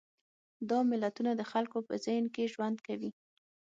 دا 0.69 0.79
ملتونه 0.91 1.31
د 1.35 1.41
خلکو 1.51 1.77
په 1.87 1.93
ذهن 2.05 2.25
کې 2.35 2.51
ژوند 2.53 2.77
کوي. 2.87 3.11